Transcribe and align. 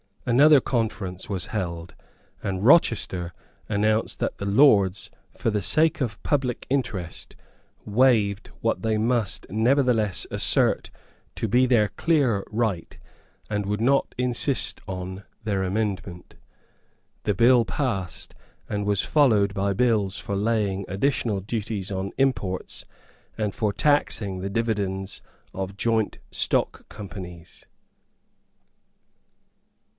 Another 0.25 0.59
conference 0.61 1.29
was 1.29 1.47
held; 1.47 1.93
and 2.43 2.65
Rochester 2.65 3.33
announced 3.67 4.19
that 4.19 4.37
the 4.37 4.45
Lords, 4.45 5.11
for 5.31 5.49
the 5.51 5.61
sake 5.63 5.99
of 6.01 6.13
the 6.13 6.19
public 6.19 6.65
interest, 6.71 7.35
waived 7.85 8.47
what 8.61 8.81
they 8.81 8.97
must 8.97 9.45
nevertheless 9.49 10.25
assert 10.31 10.89
to 11.35 11.47
be 11.47 11.65
their 11.67 11.87
clear 11.89 12.45
right, 12.49 12.97
and 13.49 13.65
would 13.65 13.81
not 13.81 14.15
insist 14.17 14.81
on 14.87 15.23
their 15.43 15.63
amendment. 15.63 16.35
The 17.23 17.33
bill 17.35 17.65
passed, 17.65 18.33
and 18.69 18.85
was 18.85 19.01
followed 19.05 19.53
by 19.53 19.73
bills 19.73 20.17
for 20.19 20.35
laying 20.35 20.85
additional 20.87 21.41
duties 21.41 21.91
on 21.91 22.11
imports, 22.17 22.85
and 23.37 23.53
for 23.53 23.71
taxing 23.73 24.39
the 24.39 24.49
dividends 24.49 25.21
of 25.53 25.77
joint 25.77 26.17
stock 26.31 26.87
companies. 26.89 27.65